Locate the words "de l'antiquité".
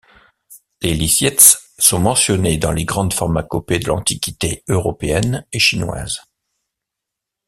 3.77-4.63